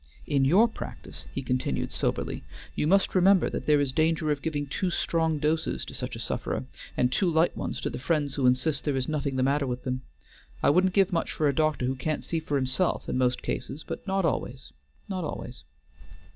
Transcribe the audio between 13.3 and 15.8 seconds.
cases, but not always, not always."